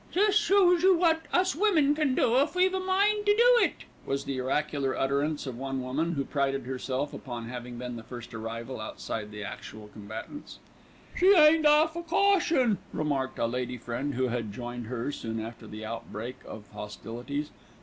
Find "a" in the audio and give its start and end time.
2.73-2.79, 11.95-12.01, 13.37-13.45